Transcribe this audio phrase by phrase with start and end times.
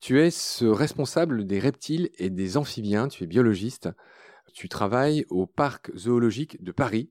[0.00, 3.88] Tu es ce responsable des reptiles et des amphibiens, tu es biologiste.
[4.54, 7.10] Tu travailles au parc zoologique de Paris,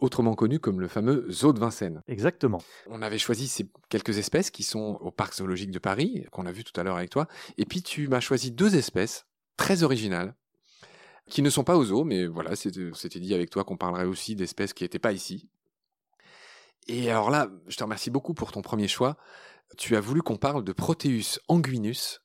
[0.00, 2.02] autrement connu comme le fameux zoo de Vincennes.
[2.08, 2.62] Exactement.
[2.86, 6.52] On avait choisi ces quelques espèces qui sont au parc zoologique de Paris, qu'on a
[6.52, 9.26] vu tout à l'heure avec toi, et puis tu m'as choisi deux espèces
[9.56, 10.34] très originales,
[11.28, 14.34] qui ne sont pas au zoo, mais voilà, c'était dit avec toi qu'on parlerait aussi
[14.34, 15.48] d'espèces qui n'étaient pas ici.
[16.88, 19.16] Et alors là, je te remercie beaucoup pour ton premier choix.
[19.78, 22.20] Tu as voulu qu'on parle de Proteus anguinus,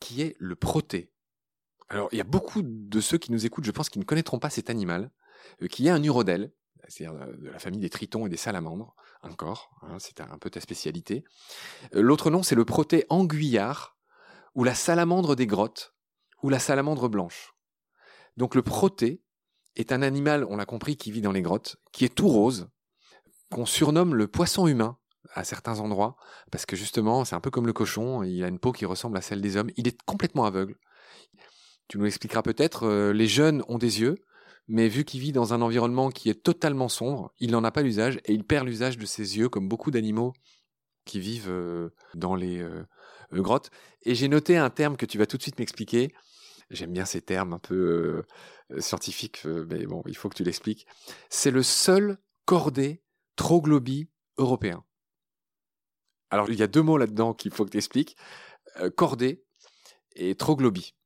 [0.00, 1.12] qui est le proté.
[1.88, 4.38] Alors, il y a beaucoup de ceux qui nous écoutent, je pense, qui ne connaîtront
[4.38, 5.10] pas cet animal,
[5.62, 6.52] euh, qui est un urodèle,
[6.88, 10.50] c'est-à-dire euh, de la famille des tritons et des salamandres, encore, hein, c'est un peu
[10.50, 11.24] ta spécialité.
[11.94, 13.96] Euh, l'autre nom, c'est le proté anguillard,
[14.54, 15.94] ou la salamandre des grottes,
[16.42, 17.54] ou la salamandre blanche.
[18.36, 19.22] Donc le proté
[19.76, 22.68] est un animal, on l'a compris, qui vit dans les grottes, qui est tout rose,
[23.50, 24.98] qu'on surnomme le poisson humain
[25.32, 26.16] à certains endroits,
[26.50, 29.16] parce que justement, c'est un peu comme le cochon, il a une peau qui ressemble
[29.16, 30.76] à celle des hommes, il est complètement aveugle.
[31.88, 34.16] Tu nous l'expliqueras peut-être, euh, les jeunes ont des yeux,
[34.68, 37.82] mais vu qu'il vit dans un environnement qui est totalement sombre, il n'en a pas
[37.82, 40.32] l'usage, et il perd l'usage de ses yeux, comme beaucoup d'animaux
[41.04, 42.82] qui vivent euh, dans les euh,
[43.32, 43.70] grottes.
[44.02, 46.14] Et j'ai noté un terme que tu vas tout de suite m'expliquer.
[46.70, 48.22] J'aime bien ces termes un peu
[48.78, 50.86] scientifiques, mais bon, il faut que tu l'expliques.
[51.28, 53.02] C'est le seul cordé
[53.36, 54.08] troglobie
[54.38, 54.82] européen.
[56.34, 58.16] Alors, il y a deux mots là-dedans qu'il faut que tu expliques.
[58.80, 59.44] Euh, cordée
[60.16, 60.96] et troglobie.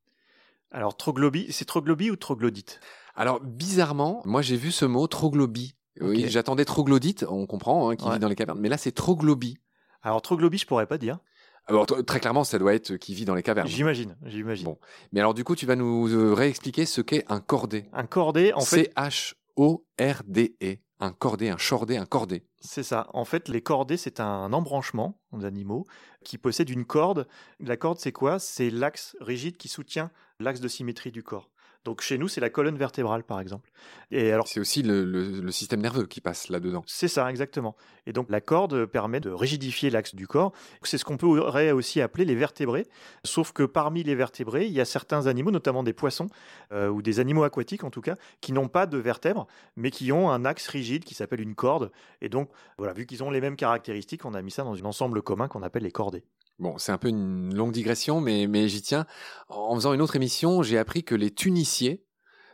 [0.71, 2.81] Alors, troglobie, c'est troglobie ou troglodyte?
[3.15, 5.75] Alors, bizarrement, moi j'ai vu ce mot troglobie.
[6.01, 8.59] Oui, j'attendais troglodyte, on comprend, hein, qui vit dans les cavernes.
[8.59, 9.59] Mais là, c'est troglobie.
[10.01, 11.19] Alors, troglobie, je pourrais pas dire.
[11.67, 13.69] Alors, très clairement, ça doit être qui vit dans les cavernes.
[13.69, 14.65] J'imagine, j'imagine.
[14.65, 14.79] Bon.
[15.13, 17.85] Mais alors, du coup, tu vas nous euh, réexpliquer ce qu'est un cordé.
[17.93, 18.91] Un cordé, en fait.
[18.97, 22.43] C-H-O-R-D-E un cordé, un chordé, un cordé.
[22.61, 23.09] C'est ça.
[23.13, 25.87] En fait, les cordées, c'est un embranchement d'animaux
[26.25, 27.29] qui possède une corde.
[27.61, 28.39] La corde, c'est quoi?
[28.39, 30.11] C'est l'axe rigide qui soutient
[30.41, 31.51] l'axe de symétrie du corps.
[31.85, 33.71] Donc chez nous, c'est la colonne vertébrale, par exemple.
[34.11, 36.83] Et alors, c'est aussi le, système nerveux qui passe là-dedans.
[36.87, 37.77] C'est ça, exactement.
[38.07, 40.53] Et donc la corde permet de rigidifier l'axe du corps.
[40.83, 42.87] C'est ce qu'on pourrait aussi appeler les vertébrés.
[43.25, 46.29] Sauf que parmi les vertébrés, il y a certains animaux, notamment des poissons
[46.73, 49.47] euh, ou des animaux aquatiques en tout cas, qui n'ont pas de vertèbres,
[49.77, 51.91] mais qui ont un axe rigide qui s'appelle une corde.
[52.21, 54.85] Et donc, voilà, vu qu'ils ont les mêmes caractéristiques, on a mis ça dans un
[54.85, 56.25] ensemble commun qu'on appelle les cordées.
[56.59, 59.07] Bon, c'est un peu une longue digression, mais, mais j'y tiens.
[59.49, 62.05] En faisant une autre émission, j'ai appris que les tuniciers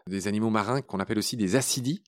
[0.06, 2.02] des animaux marins qu'on appelle aussi des acidies,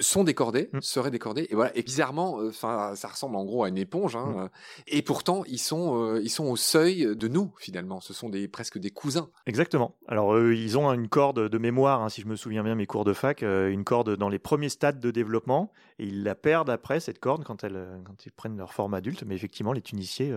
[0.00, 0.80] sont décordés, Mm.
[0.80, 1.76] seraient décordés, et voilà.
[1.76, 4.38] Et bizarrement, euh, enfin, ça ressemble en gros à une éponge, hein, Mm.
[4.38, 4.48] euh,
[4.86, 8.00] et pourtant ils sont, euh, ils sont au seuil de nous finalement.
[8.00, 9.30] Ce sont des presque des cousins.
[9.46, 9.94] Exactement.
[10.06, 13.04] Alors ils ont une corde de mémoire, hein, si je me souviens bien mes cours
[13.04, 17.00] de fac, une corde dans les premiers stades de développement, et ils la perdent après
[17.00, 19.24] cette corde quand, elle, euh, quand ils prennent leur forme adulte.
[19.26, 20.32] Mais effectivement, les tuniciers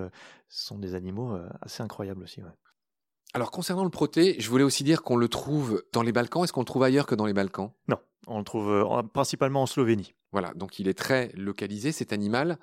[0.49, 2.41] sont des animaux assez incroyables aussi.
[2.41, 2.49] ouais.
[3.33, 6.43] Alors concernant le proté, je voulais aussi dire qu'on le trouve dans les Balkans.
[6.43, 7.71] Est-ce qu'on le trouve ailleurs que dans les Balkans?
[7.87, 7.97] Non,
[8.27, 10.13] on le trouve euh, en- principalement en Slovénie.
[10.31, 12.57] Voilà, donc il est très localisé cet animal.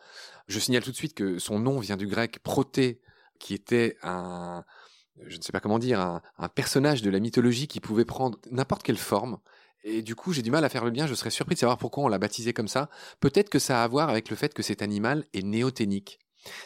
[0.46, 3.00] Je signale tout de suite que son nom vient du grec proté,
[3.38, 4.64] qui était un,
[5.26, 8.38] je ne sais pas comment dire, un, un personnage de la mythologie qui pouvait prendre
[8.50, 9.38] n'importe quelle forme.
[9.84, 11.06] Et du coup, j'ai du mal à faire le lien.
[11.06, 12.90] Je serais surpris de savoir pourquoi on l'a baptisé comme ça.
[13.20, 16.18] Peut-être que ça a à voir avec le fait que cet animal est néoténique.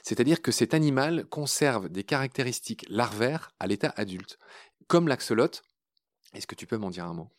[0.02, 4.38] C'est-à-dire que cet animal conserve des caractéristiques larvaires à l'état adulte.
[4.86, 5.62] Comme l'axolote.
[6.34, 7.30] Est-ce que tu peux m'en dire un mot?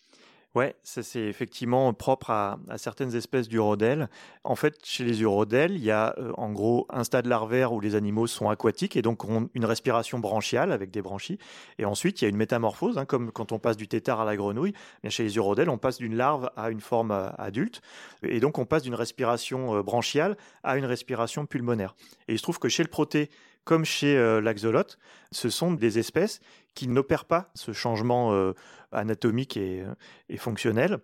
[0.56, 4.08] Ouais, ça c'est effectivement propre à, certaines espèces d'urodèles.
[4.44, 7.80] En fait, chez les urodèles, il y a euh, en gros un stade larvaire où
[7.80, 11.40] les animaux sont aquatiques et donc ont une respiration branchiale avec des branchies.
[11.80, 14.26] Et ensuite, il y a une métamorphose, hein, comme quand on passe du tétard à
[14.26, 14.74] la grenouille.
[15.02, 17.82] Bien, chez les urodèles, on passe d'une larve à une forme euh, adulte.
[18.22, 21.96] Et donc, on passe d'une respiration euh, branchiale à une respiration pulmonaire.
[22.28, 23.32] Et il se trouve que chez le proté,
[23.64, 25.00] comme chez l'axolote,
[25.32, 26.42] ce sont des espèces
[26.76, 28.54] qui n'opèrent pas ce changement euh,
[28.92, 29.94] anatomique et, euh,
[30.30, 31.00] et fonctionnel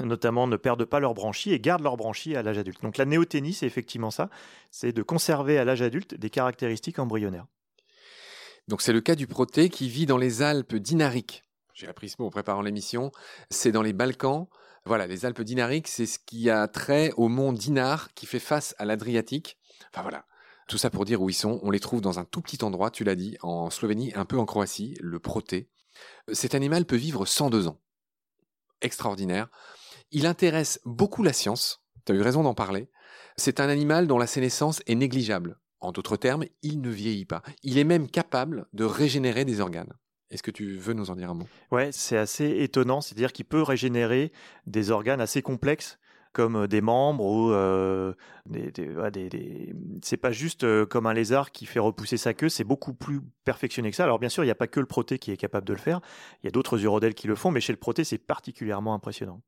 [0.00, 2.82] notamment ne perdent pas leurs branchies et gardent leurs branchies à l'âge adulte.
[2.82, 4.28] Donc la néoténie, c'est effectivement ça,
[4.70, 7.46] c'est de conserver à l'âge adulte des caractéristiques embryonnaires.
[8.68, 11.44] Donc c'est le cas du proté qui vit dans les Alpes dinariques.
[11.74, 13.12] J'ai appris ce mot en préparant l'émission.
[13.50, 14.46] C'est dans les Balkans.
[14.86, 18.74] Voilà, les Alpes dinariques, c'est ce qui a trait au mont Dinar qui fait face
[18.78, 19.58] à l'Adriatique.
[19.92, 20.24] Enfin voilà,
[20.68, 21.60] tout ça pour dire où ils sont.
[21.62, 24.38] On les trouve dans un tout petit endroit, tu l'as dit, en Slovénie, un peu
[24.38, 25.68] en Croatie, le proté.
[26.32, 27.80] Cet animal peut vivre 102 ans.
[28.80, 29.48] Extraordinaire.
[30.10, 31.82] Il intéresse beaucoup la science.
[32.04, 32.90] Tu as eu raison d'en parler.
[33.36, 35.58] C'est un animal dont la sénescence est négligeable.
[35.80, 37.42] En d'autres termes, il ne vieillit pas.
[37.62, 39.92] Il est même capable de régénérer des organes.
[40.30, 41.46] Est-ce que tu veux nous en dire un mot?
[41.70, 44.32] Ouais, c'est assez étonnant, c'est-à-dire qu'il peut régénérer
[44.66, 45.98] des organes assez complexes
[46.34, 47.50] comme des membres ou
[48.50, 52.92] des, des, c'est pas juste comme un lézard qui fait repousser sa queue, c'est beaucoup
[52.92, 54.04] plus perfectionné que ça.
[54.04, 55.78] Alors bien sûr, il n'y a pas que le proté qui est capable de le
[55.78, 56.00] faire,
[56.42, 59.40] il y a d'autres urodèles qui le font, mais chez le proté, c'est particulièrement impressionnant.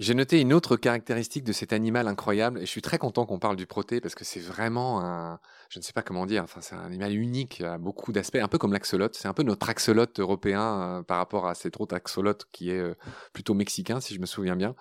[0.00, 3.38] J'ai noté une autre caractéristique de cet animal incroyable, et je suis très content qu'on
[3.38, 5.38] parle du proté parce que c'est vraiment un,
[5.68, 8.48] je ne sais pas comment dire, enfin c'est un animal unique à beaucoup d'aspects, un
[8.48, 9.14] peu comme l'axolote.
[9.14, 12.80] C'est un peu notre axolote européen euh, par rapport à cet autre axolote qui est
[12.80, 12.96] euh,
[13.32, 14.74] plutôt mexicain, si je me souviens bien.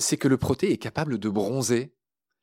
[0.00, 1.94] C'est que le proté est capable de bronzer,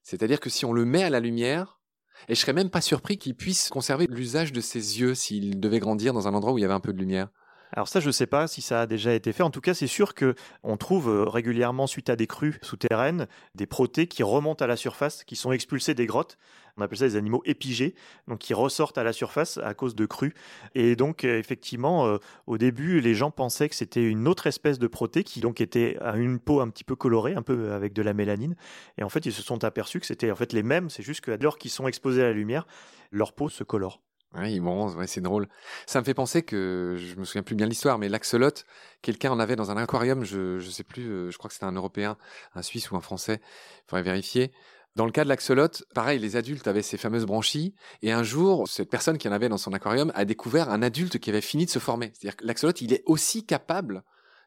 [0.01, 1.81] c'est-à-dire que si on le met à la lumière,
[2.29, 5.79] et je serais même pas surpris qu'il puisse conserver l'usage de ses yeux s'il devait
[5.79, 7.29] grandir dans un endroit où il y avait un peu de lumière.
[7.71, 9.43] Alors ça, je ne sais pas si ça a déjà été fait.
[9.43, 10.33] En tout cas, c'est sûr que
[10.63, 14.75] on trouve euh, régulièrement, suite à des crues souterraines, des protés qui remontent à la
[14.75, 16.37] surface, qui sont expulsés des grottes.
[16.77, 17.93] On appelle ça des animaux épigés,
[18.27, 20.33] donc qui ressortent à la surface à cause de crues.
[20.73, 22.17] Et donc, euh, effectivement, euh,
[22.47, 25.97] au début, les gens pensaient que c'était une autre espèce de proté qui donc était
[26.01, 28.55] à une peau un petit peu colorée, un peu avec de la mélanine.
[28.97, 30.89] Et en fait, ils se sont aperçus que c'était en fait les mêmes.
[30.89, 32.65] C'est juste que lors qu'ils sont exposés à la lumière,
[33.11, 34.01] leur peau se colore.
[34.35, 35.47] Ouais, il bronze, ouais, c'est drôle.
[35.87, 38.65] Ça me fait penser que, je me souviens plus bien de l'histoire, mais l'axolote,
[39.01, 41.65] quelqu'un en avait dans un aquarium, je, je sais plus, euh, je crois que c'était
[41.65, 42.15] un Européen,
[42.53, 44.51] un Suisse ou un Français, il faudrait vérifier.
[44.95, 48.67] Dans le cas de l'axolote, pareil, les adultes avaient ces fameuses branchies, et un jour,
[48.67, 51.65] cette personne qui en avait dans son aquarium a découvert un adulte qui avait fini
[51.65, 52.11] de se former.
[52.13, 54.03] C'est-à-dire que l'axolote, il est aussi capable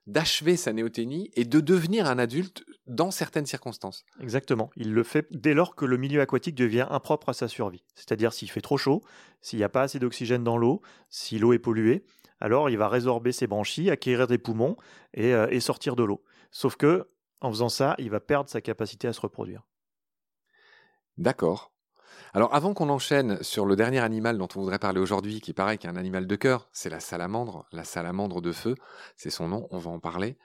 [0.07, 4.05] d'achever sa néoténie et de devenir un adulte dans certaines circonstances.
[4.21, 4.71] Exactement.
[4.77, 7.85] Il le fait dès lors que le milieu aquatique devient impropre à sa survie.
[7.95, 9.03] C'est-à-dire s'il fait trop chaud,
[9.41, 12.05] s'il n'y a pas assez d'oxygène dans l'eau, si l'eau est polluée,
[12.41, 14.77] alors il va résorber ses branchies, acquérir des poumons
[15.15, 16.23] et, euh, et sortir de l'eau.
[16.51, 17.09] Sauf que,
[17.41, 19.63] en faisant ça, il va perdre sa capacité à se reproduire.
[21.19, 21.73] D'accord.
[22.35, 25.55] Alors avant qu'on enchaîne sur le dernier animal dont on voudrait parler aujourd'hui, qui est
[25.55, 28.75] pareil, qui est un animal de cœur, c'est la salamandre, la salamandre de feu,
[29.17, 30.39] c'est son nom, on va en parler.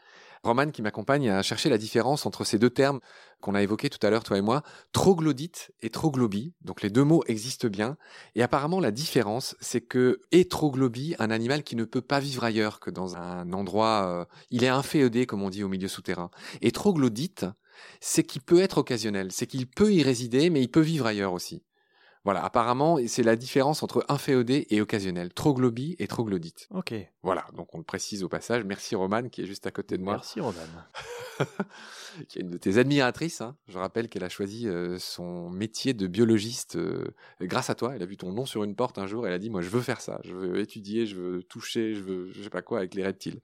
[0.47, 2.99] Roman qui m'accompagne a cherché la différence entre ces deux termes
[3.41, 4.63] qu'on a évoqués tout à l'heure, toi et moi,
[4.93, 6.53] troglodyte et troglobie.
[6.61, 7.97] Donc les deux mots existent bien.
[8.35, 12.79] Et apparemment la différence, c'est que troglobie un animal qui ne peut pas vivre ailleurs
[12.79, 16.31] que dans un endroit, euh, il est inféodé comme on dit au milieu souterrain.
[16.61, 17.45] Et troglodyte,
[17.99, 21.33] c'est qu'il peut être occasionnel, c'est qu'il peut y résider, mais il peut vivre ailleurs
[21.33, 21.61] aussi.
[22.27, 26.67] Voilà, apparemment, c'est la différence entre inféodé et occasionnel, troglobie et troglodyte.
[26.71, 26.93] Ok.
[27.23, 28.65] Voilà, donc on le précise au passage.
[28.65, 30.59] Merci Roman qui est juste à côté de moi, Merci Roman.
[32.27, 33.39] qui est une de tes admiratrices.
[33.39, 33.55] hein.
[33.69, 37.05] Je rappelle qu'elle a choisi euh, son métier de biologiste euh,
[37.39, 37.93] grâce à toi.
[37.95, 39.25] Elle a vu ton nom sur une porte un jour.
[39.25, 42.01] Elle a dit moi je veux faire ça, je veux étudier, je veux toucher, je
[42.01, 43.39] veux je sais pas quoi avec les reptiles.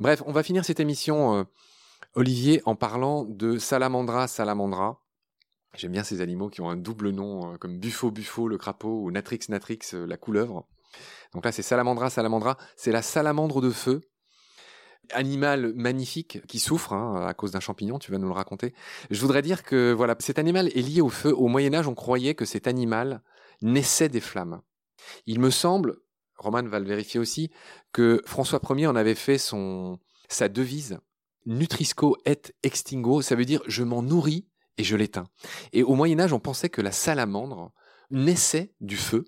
[0.00, 1.44] Bref, on va finir cette émission, euh,
[2.14, 5.02] Olivier, en parlant de Salamandra salamandra.
[5.74, 9.02] J'aime bien ces animaux qui ont un double nom, euh, comme Buffo Buffo, le crapaud,
[9.02, 10.66] ou Natrix Natrix, euh, la couleuvre.
[11.34, 12.56] Donc là, c'est Salamandra salamandra.
[12.76, 14.00] C'est la salamandre de feu.
[15.12, 18.74] Animal magnifique qui souffre hein, à cause d'un champignon, tu vas nous le raconter.
[19.10, 21.32] Je voudrais dire que voilà, cet animal est lié au feu.
[21.32, 23.22] Au Moyen Âge, on croyait que cet animal
[23.62, 24.62] naissait des flammes.
[25.26, 25.98] Il me semble,
[26.38, 27.50] Roman va le vérifier aussi,
[27.92, 30.98] que François Ier en avait fait son, sa devise
[31.46, 35.28] Nutrisco et extingo, ça veut dire je m'en nourris et je l'éteins.
[35.72, 37.72] Et au Moyen Âge, on pensait que la salamandre
[38.10, 39.24] naissait du feu.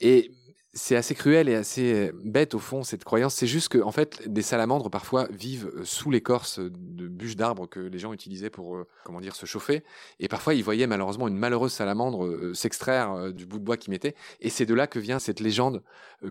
[0.00, 0.30] Et
[0.74, 3.34] c'est assez cruel et assez bête au fond cette croyance.
[3.34, 7.68] C'est juste que en fait, des salamandres parfois vivent euh, sous l'écorce de bûches d'arbres
[7.68, 9.84] que les gens utilisaient pour euh, comment dire se chauffer.
[10.18, 13.92] Et parfois, ils voyaient malheureusement une malheureuse salamandre euh, s'extraire du bout de bois qu'ils
[13.92, 14.16] mettaient.
[14.40, 15.82] Et c'est de là que vient cette légende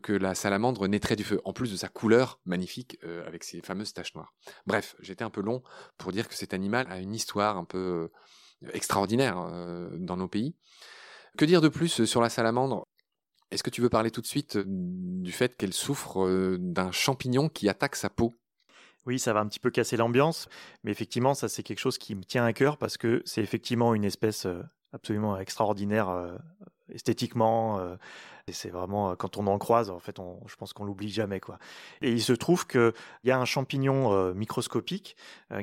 [0.01, 2.97] que la salamandre naîtrait du feu, en plus de sa couleur magnifique
[3.27, 4.33] avec ses fameuses taches noires.
[4.65, 5.61] Bref, j'étais un peu long
[5.97, 8.09] pour dire que cet animal a une histoire un peu
[8.73, 9.35] extraordinaire
[9.97, 10.55] dans nos pays.
[11.37, 12.87] Que dire de plus sur la salamandre?
[13.53, 17.69] Est-ce que tu veux parler tout de suite du fait qu'elle souffre d'un champignon qui
[17.69, 18.33] attaque sa peau?
[19.05, 20.47] Oui, ça va un petit peu casser l'ambiance,
[20.83, 23.93] mais effectivement, ça c'est quelque chose qui me tient à cœur parce que c'est effectivement
[23.93, 24.47] une espèce
[24.93, 26.39] absolument extraordinaire
[26.91, 27.79] esthétiquement.
[28.47, 31.59] et c'est vraiment quand on en croise, en fait, je pense qu'on l'oublie jamais quoi.
[32.01, 35.15] Et il se trouve qu'il y a un champignon microscopique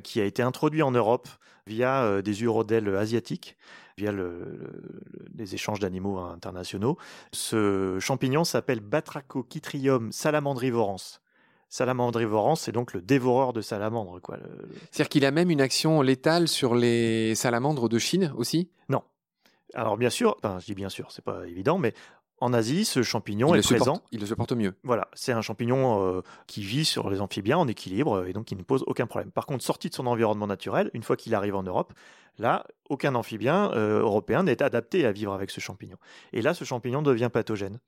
[0.03, 1.29] qui a été introduit en Europe
[1.67, 3.57] via des urodèles asiatiques
[4.01, 4.13] via
[5.37, 6.97] les échanges d'animaux internationaux.
[7.33, 11.21] Ce champignon s'appelle Batrachochytrium salamandrivorans.
[11.69, 14.21] Salamandrivorans, c'est donc le dévoreur de salamandres.
[14.21, 14.39] Quoi.
[14.91, 18.71] C'est-à-dire qu'il a même une action létale sur les salamandres de Chine aussi?
[18.89, 19.03] Non.
[19.75, 21.95] Alors bien sûr, enfin, je dis bien sûr, c'est pas évident, mais
[22.41, 24.03] en Asie, ce champignon est présent.
[24.13, 24.75] il le supporte mieux.
[24.83, 28.57] Voilà, c'est un champignon euh, qui vit sur les amphibiens en équilibre et donc qui
[28.57, 29.31] ne pose aucun problème.
[29.31, 31.93] Par contre, sorti de son environnement naturel, une fois qu'il arrive en Europe,
[32.39, 35.99] là, aucun amphibien euh, européen n'est adapté à vivre avec ce champignon.
[36.33, 37.79] Et là, ce champignon devient pathogène.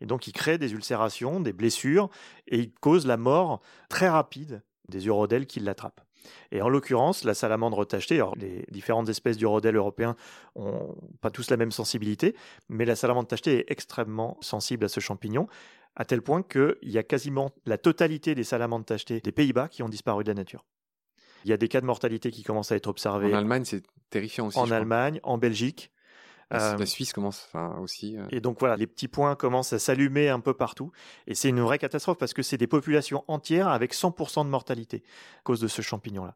[0.00, 2.10] Et donc, il crée des ulcérations, des blessures
[2.48, 6.00] et il cause la mort très rapide des urodèles qui l'attrapent.
[6.50, 10.16] Et en l'occurrence, la salamandre tachetée, alors les différentes espèces d'urodèles européens
[10.54, 12.34] ont pas tous la même sensibilité,
[12.68, 15.46] mais la salamandre tachetée est extrêmement sensible à ce champignon,
[15.96, 19.82] à tel point qu'il y a quasiment la totalité des salamandres tachetées des Pays-Bas qui
[19.82, 20.64] ont disparu de la nature.
[21.44, 23.32] Il y a des cas de mortalité qui commencent à être observés.
[23.32, 24.58] En Allemagne, c'est terrifiant aussi.
[24.58, 25.90] En Allemagne, en Belgique.
[26.52, 27.48] La, euh, Suisse commence
[27.80, 28.16] aussi.
[28.16, 28.26] Euh.
[28.30, 30.92] Et donc voilà, les petits points commencent à s'allumer un peu partout.
[31.26, 35.02] Et c'est une vraie catastrophe parce que c'est des populations entières avec 100% de mortalité
[35.38, 36.34] à cause de ce champignon-là.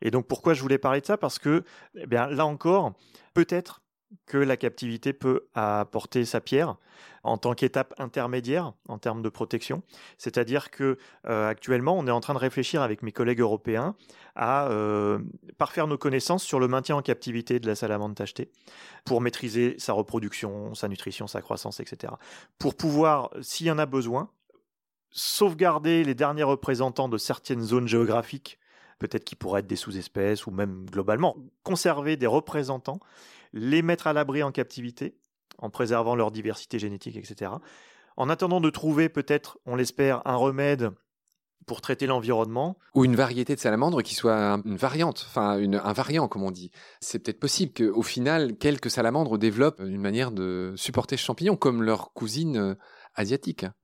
[0.00, 1.16] Et donc pourquoi je voulais parler de ça?
[1.16, 1.64] Parce que,
[1.96, 2.92] eh bien, là encore,
[3.34, 3.82] peut-être
[4.26, 6.76] que la captivité peut apporter sa pierre
[7.24, 9.82] en tant qu'étape intermédiaire en termes de protection.
[10.16, 13.96] C'est-à-dire que euh, actuellement, on est en train de réfléchir avec mes collègues européens
[14.34, 15.18] à euh,
[15.58, 18.50] parfaire nos connaissances sur le maintien en captivité de la salamandre tachetée
[19.04, 22.12] pour maîtriser sa reproduction, sa nutrition, sa croissance, etc.
[22.58, 24.30] Pour pouvoir, s'il y en a besoin,
[25.10, 28.57] sauvegarder les derniers représentants de certaines zones géographiques,
[28.98, 33.00] peut-être qui pourraient être des sous-espèces ou même globalement, conserver des représentants
[33.52, 35.16] les mettre à l'abri en captivité,
[35.58, 37.52] en préservant leur diversité génétique, etc.
[38.16, 40.90] En attendant de trouver peut-être, on l'espère, un remède
[41.66, 42.78] pour traiter l'environnement.
[42.94, 46.70] Ou une variété de salamandre qui soit une variante, enfin un variant comme on dit.
[47.00, 51.82] C'est peut-être possible qu'au final, quelques salamandres développent une manière de supporter ce champignon, comme
[51.82, 52.74] leur cousine euh,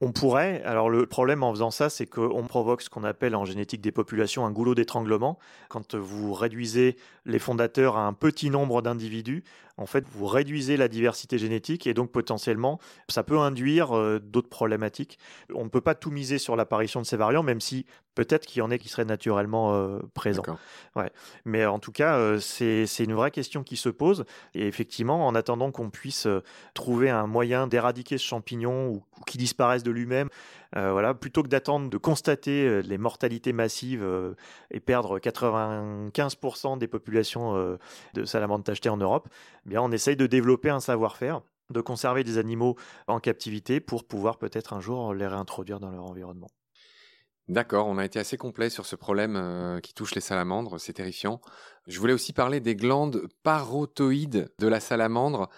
[0.00, 0.62] On pourrait.
[0.64, 3.92] Alors le problème en faisant ça, c'est qu'on provoque ce qu'on appelle en génétique des
[3.92, 5.38] populations un goulot d'étranglement.
[5.68, 9.42] Quand vous réduisez les fondateurs à un petit nombre d'individus,
[9.76, 12.78] en fait, vous réduisez la diversité génétique et donc potentiellement,
[13.08, 15.18] ça peut induire euh, d'autres problématiques.
[15.52, 18.60] On ne peut pas tout miser sur l'apparition de ces variants, même si peut-être qu'il
[18.60, 20.44] y en ait qui seraient naturellement euh, présents.
[20.94, 21.10] Ouais.
[21.44, 24.24] Mais en tout cas, euh, c'est une vraie question qui se pose.
[24.54, 26.28] Et effectivement, en attendant qu'on puisse
[26.74, 30.28] trouver un moyen d'éradiquer ce champignon ou, ou qu'il disparaisse de lui-même,
[30.76, 34.34] euh, voilà, plutôt que d'attendre de constater euh, les mortalités massives euh,
[34.72, 37.78] et perdre 95% des populations
[38.14, 39.28] de salamandres tachetées en Europe,
[39.66, 42.76] eh bien on essaye de développer un savoir-faire de conserver des animaux
[43.06, 46.48] en captivité pour pouvoir peut-être un jour les réintroduire dans leur environnement.
[47.48, 51.40] D'accord, on a été assez complet sur ce problème qui touche les salamandres, c'est terrifiant.
[51.86, 55.48] Je voulais aussi parler des glandes parotoïdes de la salamandre.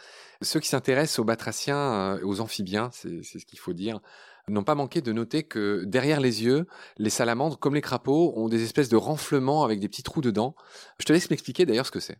[0.42, 4.00] Ceux qui s'intéressent aux batraciens, aux amphibiens, c'est ce qu'il faut dire,
[4.48, 6.66] n'ont pas manqué de noter que derrière les yeux,
[6.98, 10.54] les salamandres, comme les crapauds, ont des espèces de renflements avec des petits trous dedans.
[10.98, 12.18] Je te laisse m'expliquer d'ailleurs ce que c'est.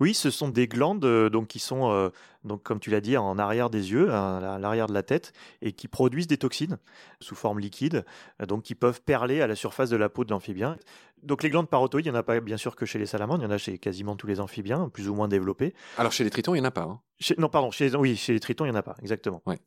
[0.00, 2.10] Oui, ce sont des glandes euh, donc qui sont euh,
[2.44, 5.32] donc comme tu l'as dit en arrière des yeux, à l'arrière de la tête
[5.62, 6.78] et qui produisent des toxines
[7.20, 8.04] sous forme liquide,
[8.40, 10.76] euh, donc qui peuvent perler à la surface de la peau de l'amphibien.
[11.22, 13.42] Donc les glandes parotoïdes, il n'y en a pas bien sûr que chez les salamandres,
[13.42, 15.74] il y en a chez quasiment tous les amphibiens, plus ou moins développés.
[15.98, 16.82] Alors chez les tritons, il n'y en a pas.
[16.82, 17.00] Hein.
[17.38, 19.42] non, pardon, chez les, oui, chez les tritons, il n'y en a pas, exactement.
[19.46, 19.58] Ouais.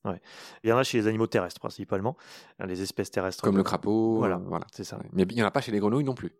[0.64, 2.18] Il y en a chez les animaux terrestres principalement,
[2.66, 3.44] les espèces terrestres.
[3.44, 4.18] Comme le crapaud.
[4.18, 4.66] Voilà, voilà.
[4.72, 5.00] c'est ça.
[5.14, 6.34] Mais il n'y en a pas chez les grenouilles non plus.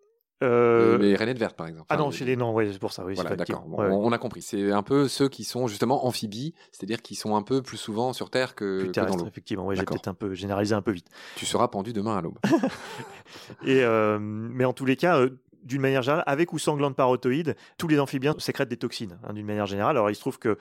[0.44, 0.98] Euh...
[0.98, 1.86] Les rainettes vertes, par exemple.
[1.90, 3.06] ah non, chez les non, ouais, c'est pour ça.
[3.06, 3.66] Oui, voilà, d'accord.
[3.68, 4.42] on, a compris.
[4.42, 8.14] C'est un peu ceux qui sont justement amphibies, c'est-à-dire qui sont un peu plus souvent
[8.14, 9.28] sur Terre que, dans l'eau.
[9.28, 11.08] Effectivement, ouais, j'ai peut-être un peu généralisé un peu vite.
[11.36, 12.40] Tu seras pendu demain à l'aube.
[13.66, 15.30] Et euh, mais en tous les cas, euh,
[15.64, 19.34] d'une manière générale, avec ou sans glande parotoïde, tous les amphibiens sécrètent des toxines, hein,
[19.34, 19.98] d'une manière générale.
[19.98, 20.58] Alors il se trouve que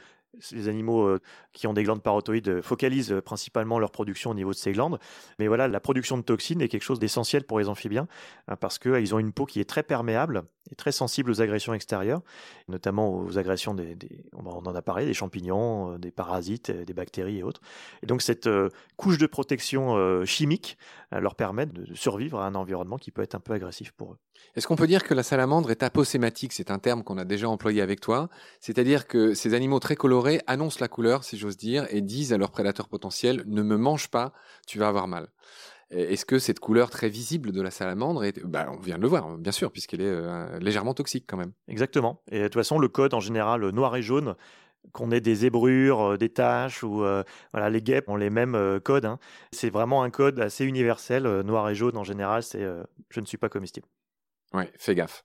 [0.53, 1.21] les animaux euh,
[1.53, 4.73] qui ont des glandes parotoïdes euh, focalisent euh, principalement leur production au niveau de ces
[4.73, 4.99] glandes.
[5.39, 8.07] Mais voilà, la production de toxines est quelque chose d'essentiel pour les amphibiens
[8.49, 11.75] hein, parce qu'ils ont une peau qui est très perméable et très sensible aux agressions
[11.75, 12.23] extérieures,
[12.69, 13.97] notamment aux agressions des,
[14.85, 17.61] parlé, des champignons, des parasites, des bactéries et autres.
[18.03, 18.49] Et donc cette
[18.97, 20.79] couche de protection chimique
[21.13, 24.19] leur permet de survivre à un environnement qui peut être un peu agressif pour eux.
[24.57, 26.53] Est-ce qu'on peut dire que la salamandre est aposématique?
[26.53, 28.29] C'est un terme qu'on a déjà employé avec toi.
[28.61, 32.39] C'est-à-dire que ces animaux très colorés annoncent la couleur, si j'ose dire, et disent à
[32.39, 34.33] leurs prédateurs potentiels ne me mange pas,
[34.67, 35.29] tu vas avoir mal.
[35.91, 39.09] Est-ce que cette couleur très visible de la salamandre est, bah, on vient de le
[39.09, 41.53] voir, bien sûr, puisqu'elle est euh, légèrement toxique quand même.
[41.69, 42.23] Exactement.
[42.31, 44.35] Et de toute façon, le code en général noir et jaune,
[44.93, 47.23] qu'on ait des zébrures, euh, des taches ou euh,
[47.53, 49.05] voilà, les guêpes ont les mêmes codes.
[49.05, 49.19] Hein.
[49.53, 51.25] C'est vraiment un code assez universel.
[51.43, 52.67] noir et jaune en général, c'est
[53.11, 53.87] je ne suis pas comestible.
[54.55, 55.25] Ouais, fais gaffe.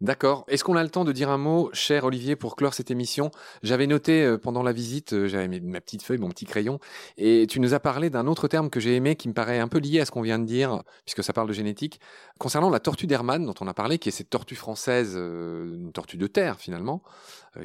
[0.00, 0.44] D'accord.
[0.48, 3.30] Est-ce qu'on a le temps de dire un mot, cher Olivier, pour clore cette émission?
[3.62, 6.80] J'avais noté euh, pendant la visite, euh, j'avais ma petite feuille, mon petit crayon,
[7.16, 9.68] et tu nous as parlé d'un autre terme que j'ai aimé, qui me paraît un
[9.68, 12.00] peu lié à ce qu'on vient de dire, puisque ça parle de génétique,
[12.38, 15.92] concernant la tortue d'Hermann dont on a parlé, qui est cette tortue française, euh, une
[15.92, 17.04] tortue de terre finalement,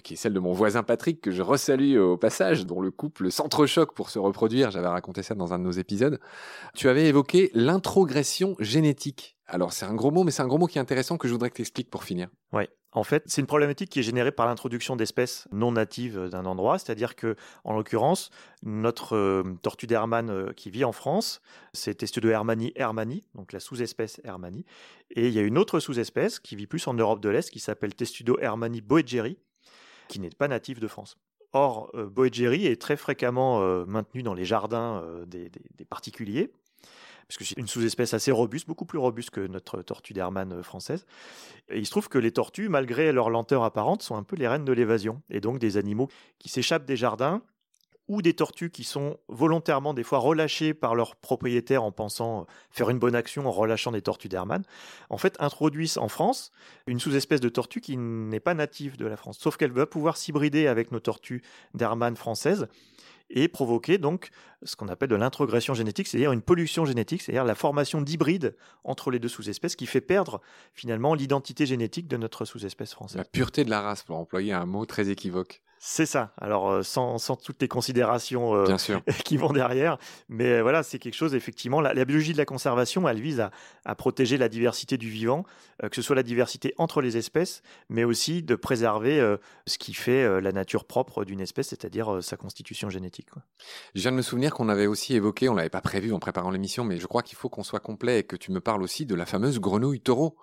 [0.04, 3.32] qui est celle de mon voisin Patrick que je resalue au passage, dont le couple
[3.32, 4.70] s'entrechoque pour se reproduire.
[4.70, 6.20] J'avais raconté ça dans un de nos épisodes.
[6.76, 9.39] Tu avais évoqué l'introgression génétique.
[9.52, 11.34] Alors c'est un gros mot, mais c'est un gros mot qui est intéressant que je
[11.34, 12.30] voudrais que tu expliques pour finir.
[12.54, 16.46] Oui, en fait, c'est une problématique qui est générée par l'introduction d'espèces non natives d'un
[16.46, 18.30] endroit, c'est-à-dire que, en l'occurrence,
[18.62, 21.42] notre euh, tortue d'Hermann euh, qui vit en France,
[21.74, 24.66] c'est Testudo hermani hermani, donc la sous-espèce hermani,
[25.10, 27.60] et il y a une autre sous-espèce qui vit plus en Europe de l'Est qui
[27.60, 29.40] s'appelle Testudo hermani boegeri,
[30.08, 31.18] qui n'est pas native de France.
[31.54, 35.50] Or, euh, Boegeri est très fréquemment maintenu dans les jardins des
[35.90, 36.52] particuliers,
[37.30, 40.64] parce que c'est une sous-espèce assez robuste, beaucoup plus robuste que notre tortue d'Hermann euh,
[40.64, 41.06] française.
[41.70, 44.48] Et il se trouve que les tortues, malgré leur lenteur apparente, sont un peu les
[44.48, 47.44] reines de l'évasion, et donc des animaux qui s'échappent des jardins
[48.08, 52.90] ou des tortues qui sont volontairement des fois relâchées par leurs propriétaires en pensant faire
[52.90, 54.64] une bonne action en relâchant des tortues d'Hermann,
[55.12, 56.52] en fait introduisent en France
[56.88, 60.18] une sous-espèce de tortue qui n'est pas native de la France, sauf qu'elle va pouvoir
[60.18, 61.44] s'hybrider avec nos tortues
[61.76, 62.68] d'Hermann françaises
[63.30, 64.30] et provoquer donc
[64.64, 69.12] ce qu'on appelle de l'introgression génétique, c'est-à-dire une pollution génétique, c'est-à-dire la formation d'hybrides entre
[69.12, 70.42] les deux sous-espèces qui fait perdre
[70.74, 73.18] finalement l'identité génétique de notre sous-espèce française.
[73.18, 75.62] La pureté de la race, pour employer un mot très équivoque.
[75.82, 76.34] C'est ça.
[76.38, 78.76] Alors euh, sans, sans, toutes les considérations euh,
[79.24, 81.80] qui vont derrière, mais euh, voilà, c'est quelque chose effectivement.
[81.80, 83.52] La, biologie de la conservation, elle vise à,
[83.86, 85.46] à protéger la diversité du vivant,
[85.82, 89.38] que ce soit la diversité entre les espèces, mais aussi de préserver
[89.68, 93.30] ce qui fait la nature propre d'une espèce, c'est-à-dire sa constitution génétique.
[93.30, 93.44] Quoi.
[93.96, 96.52] Je viens de me souvenir qu'on avait aussi évoqué, on l'avait pas prévu en préparant
[96.52, 99.06] l'émission, mais je crois qu'il faut qu'on soit complet et que tu me parles aussi
[99.06, 100.36] de la fameuse grenouille taureau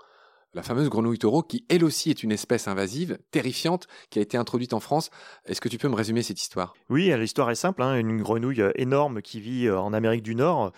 [0.57, 4.38] la fameuse grenouille taureau, qui elle aussi est une espèce invasive, terrifiante, qui a été
[4.38, 5.11] introduite en France.
[5.45, 6.75] Est-ce que tu peux me résumer cette histoire?
[6.88, 7.83] Oui, euh, l'histoire est simple.
[7.83, 7.99] Hein.
[7.99, 10.73] une grenouille euh, énorme qui vit euh, en Amérique du Nord,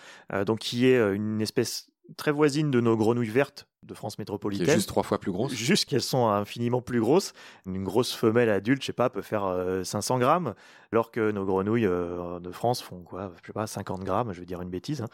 [0.47, 4.67] donc qui est une espèce très voisine de nos grenouilles vertes de France métropolitaine.
[4.67, 5.53] Qui juste trois fois plus grosses.
[5.53, 7.33] Juste qu'elles sont infiniment plus grosses.
[7.67, 9.45] Une grosse femelle adulte, je sais pas, peut faire
[9.85, 10.55] 500 euh, grammes,
[10.93, 14.41] alors que nos grenouilles euh, de France font quoi, je sais pas, 50 grammes, je
[14.41, 15.03] veux dire une bêtise.
[15.03, 15.09] Hein.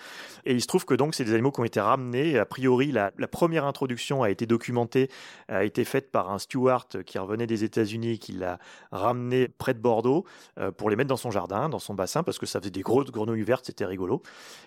[0.44, 2.38] Et il se trouve que donc c'est des animaux qui ont été ramenés.
[2.38, 5.10] A priori, la, première introduction a été documentée,
[5.48, 8.58] a été faite par un steward qui revenait des États-Unis, qui l'a
[8.92, 10.24] ramené près de Bordeaux
[10.58, 12.82] euh, pour les mettre dans son jardin, dans son bassin, parce que ça faisait des
[12.82, 14.22] grosses grenouilles vertes, c'était rigolo.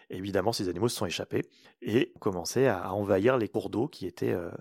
[0.09, 1.43] évidemment, ces animaux se sont échappés
[1.81, 4.51] et ont commencé à envahir les cours d'eau qui était euh,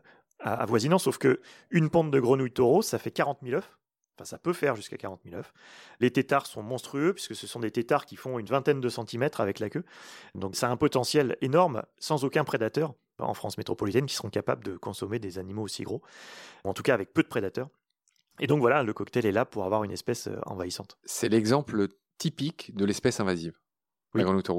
[0.40, 0.98] avoisinant.
[0.98, 3.78] Sauf que une pente de grenouille taureau, ça fait 40 000 œufs.
[4.16, 5.52] Enfin, ça peut faire jusqu'à 40 000 œufs.
[6.00, 9.42] Les tétards sont monstrueux, puisque ce sont des tétards qui font une vingtaine de centimètres
[9.42, 9.84] avec la queue.
[10.34, 14.64] Donc, ça a un potentiel énorme, sans aucun prédateur en France métropolitaine, qui seront capables
[14.64, 16.00] de consommer des animaux aussi gros.
[16.64, 17.68] En tout cas, avec peu de prédateurs.
[18.40, 20.96] Et donc, voilà, le cocktail est là pour avoir une espèce euh, envahissante.
[21.04, 23.58] C'est l'exemple typique de l'espèce invasive.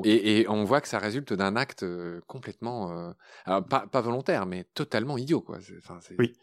[0.06, 1.86] Et, on voit que ça résulte d'un acte
[2.28, 3.13] complètement,
[3.48, 5.60] euh, pas, volontaire, mais totalement idiot, quoi.
[6.17, 6.34] oui.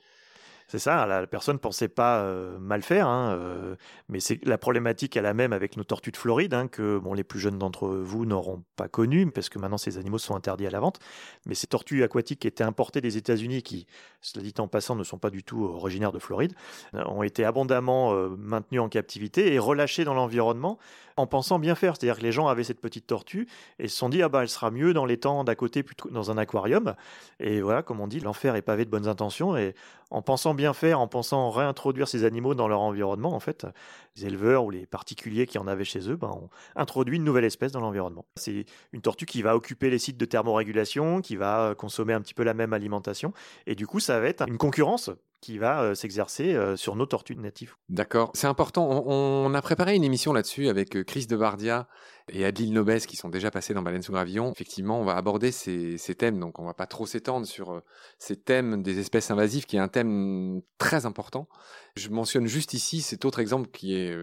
[0.68, 3.76] C'est ça, la personne pensait pas euh, mal faire, hein, euh,
[4.08, 7.12] mais c'est la problématique est la même avec nos tortues de Floride, hein, que bon,
[7.12, 10.66] les plus jeunes d'entre vous n'auront pas connu, parce que maintenant ces animaux sont interdits
[10.66, 11.00] à la vente.
[11.46, 13.86] Mais ces tortues aquatiques qui étaient importées des États-Unis, qui,
[14.22, 16.54] cela dit en passant, ne sont pas du tout originaires de Floride,
[16.94, 20.78] ont été abondamment maintenues en captivité et relâchées dans l'environnement
[21.16, 21.96] en pensant bien faire.
[21.96, 23.48] C'est-à-dire que les gens avaient cette petite tortue
[23.78, 26.10] et se sont dit ah bah elle sera mieux dans les temps d'à côté plutôt
[26.10, 26.94] dans un aquarium.
[27.40, 29.56] Et voilà, comme on dit, l'enfer est pavé de bonnes intentions.
[29.56, 29.74] Et
[30.14, 33.66] en pensant bien faire, en pensant réintroduire ces animaux dans leur environnement, en fait,
[34.16, 37.44] les éleveurs ou les particuliers qui en avaient chez eux, ben, ont introduit une nouvelle
[37.44, 38.24] espèce dans l'environnement.
[38.36, 42.32] C'est une tortue qui va occuper les sites de thermorégulation, qui va consommer un petit
[42.32, 43.32] peu la même alimentation.
[43.66, 45.10] Et du coup, ça va être une concurrence
[45.44, 47.74] qui va euh, s'exercer euh, sur nos tortues natives.
[47.90, 48.88] D'accord, c'est important.
[49.06, 51.86] On, a préparé une émission là-dessus avec euh, Chris Devardia
[52.30, 54.50] et Adeline Nobès qui sont déjà passés dans Baleine sous gravillon.
[54.50, 57.82] Effectivement, on va aborder ces, thèmes, donc on va pas trop s'étendre sur
[58.18, 61.46] ces thèmes des espèces invasives, qui est un thème très important.
[61.94, 64.16] Je mentionne juste ici cet autre exemple qui est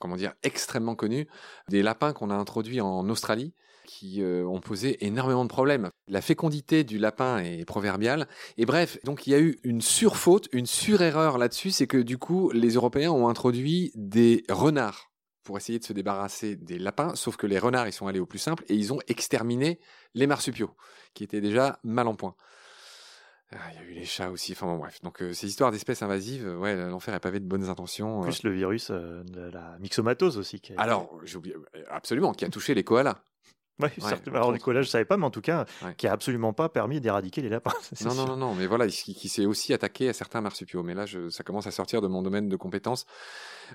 [0.00, 1.28] comment dire extrêmement connu
[1.68, 3.52] des lapins qu'on a introduits en Australie
[3.84, 5.90] qui euh, ont posé énormément de problèmes.
[6.08, 8.26] La fécondité du lapin est proverbiale.
[8.56, 12.18] Et bref, donc il y a eu une surfaute, une surerreur là-dessus, c'est que du
[12.18, 15.10] coup, les Européens ont introduit des renards
[15.44, 18.26] pour essayer de se débarrasser des lapins, sauf que les renards, ils sont allés au
[18.26, 19.78] plus simple et ils ont exterminé
[20.14, 20.70] les marsupiaux,
[21.12, 22.34] qui étaient déjà mal en point.
[23.52, 25.00] Ah, il y a eu les chats aussi, enfin bon, bref.
[25.02, 28.22] Donc euh, ces histoires d'espèces invasives, ouais, l'enfer est pavé de bonnes intentions.
[28.22, 30.60] Plus le virus de la myxomatose aussi.
[30.60, 31.54] Qui Alors, j'ai oublié,
[31.90, 33.22] absolument, qui a touché les koalas.
[33.80, 34.38] Oui, certainement.
[34.38, 35.64] Alors, collages, je ne savais pas, mais en tout cas,
[35.96, 37.72] qui a absolument pas permis d'éradiquer les lapins.
[38.04, 40.82] Non, non, non, non, mais voilà, qui, s'est aussi attaqué à certains marsupiaux.
[40.82, 43.06] Mais là, je, ça commence à sortir de mon domaine de compétences.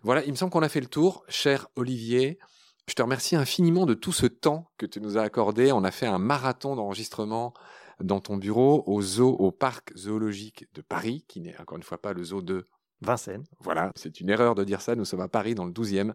[0.03, 1.23] Voilà, il me semble qu'on a fait le tour.
[1.27, 2.37] Cher Olivier,
[2.87, 5.71] je te remercie infiniment de tout ce temps que tu nous as accordé.
[5.71, 7.53] On a fait un marathon d'enregistrement
[7.99, 11.97] dans ton bureau au zoo, au parc zoologique de Paris, qui n'est encore une fois
[11.97, 12.67] pas le zoo de
[13.01, 13.45] Vincennes.
[13.59, 14.95] Voilà, c'est une erreur de dire ça.
[14.95, 16.13] Nous sommes à Paris dans le 12e.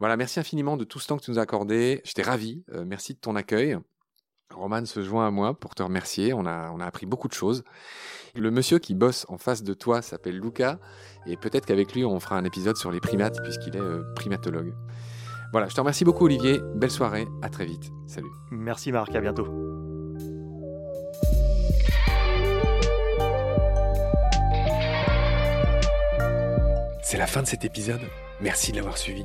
[0.00, 2.00] Voilà, merci infiniment de tout ce temps que tu nous as accordé.
[2.04, 2.64] J'étais ravi.
[2.72, 3.76] Euh, merci de ton accueil.
[4.50, 6.32] Roman se joint à moi pour te remercier.
[6.32, 7.62] On a, on a appris beaucoup de choses.
[8.34, 10.78] Le monsieur qui bosse en face de toi s'appelle Luca.
[11.26, 14.72] Et peut-être qu'avec lui, on fera un épisode sur les primates, puisqu'il est euh, primatologue.
[15.52, 16.60] Voilà, je te remercie beaucoup, Olivier.
[16.76, 17.26] Belle soirée.
[17.42, 17.90] À très vite.
[18.06, 18.30] Salut.
[18.50, 19.14] Merci, Marc.
[19.14, 19.48] À bientôt.
[27.02, 28.00] C'est la fin de cet épisode.
[28.40, 29.24] Merci de l'avoir suivi.